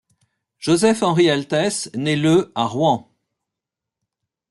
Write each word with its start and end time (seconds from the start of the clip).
Joseph-Henri 0.57 1.29
Altès 1.29 1.91
naît 1.93 2.15
le 2.15 2.51
à 2.55 2.65
Rouen. 2.65 3.07